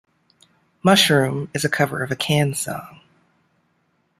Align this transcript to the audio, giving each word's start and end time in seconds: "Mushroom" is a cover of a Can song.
"Mushroom" 0.81 1.51
is 1.53 1.63
a 1.63 1.69
cover 1.69 2.01
of 2.01 2.09
a 2.09 2.15
Can 2.15 2.55
song. 2.55 3.01